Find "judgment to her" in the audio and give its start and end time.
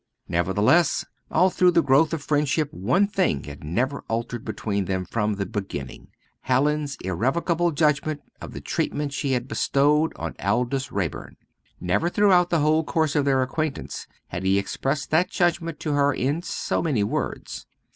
15.29-16.11